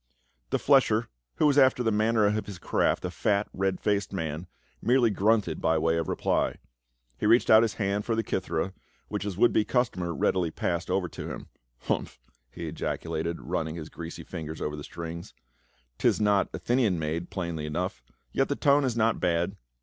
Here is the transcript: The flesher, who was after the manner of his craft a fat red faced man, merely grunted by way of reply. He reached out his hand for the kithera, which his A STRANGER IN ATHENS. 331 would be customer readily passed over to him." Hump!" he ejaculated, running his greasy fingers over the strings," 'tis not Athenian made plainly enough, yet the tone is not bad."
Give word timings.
The 0.49 0.57
flesher, 0.57 1.09
who 1.35 1.45
was 1.45 1.59
after 1.59 1.83
the 1.83 1.91
manner 1.91 2.25
of 2.25 2.47
his 2.47 2.57
craft 2.57 3.05
a 3.05 3.11
fat 3.11 3.47
red 3.53 3.79
faced 3.79 4.11
man, 4.11 4.47
merely 4.81 5.11
grunted 5.11 5.61
by 5.61 5.77
way 5.77 5.95
of 5.95 6.07
reply. 6.07 6.57
He 7.19 7.27
reached 7.27 7.51
out 7.51 7.61
his 7.61 7.75
hand 7.75 8.03
for 8.03 8.15
the 8.15 8.23
kithera, 8.23 8.73
which 9.09 9.21
his 9.21 9.33
A 9.33 9.35
STRANGER 9.37 9.47
IN 9.47 9.61
ATHENS. 9.61 9.89
331 9.89 10.07
would 10.07 10.49
be 10.49 10.49
customer 10.49 10.49
readily 10.49 10.49
passed 10.49 10.89
over 10.89 11.07
to 11.07 11.29
him." 11.29 11.49
Hump!" 11.87 12.09
he 12.51 12.65
ejaculated, 12.67 13.41
running 13.41 13.75
his 13.75 13.89
greasy 13.89 14.23
fingers 14.23 14.59
over 14.59 14.75
the 14.75 14.83
strings," 14.83 15.35
'tis 15.99 16.19
not 16.19 16.49
Athenian 16.51 16.97
made 16.97 17.29
plainly 17.29 17.67
enough, 17.67 18.01
yet 18.31 18.49
the 18.49 18.55
tone 18.55 18.83
is 18.83 18.97
not 18.97 19.19
bad." 19.19 19.55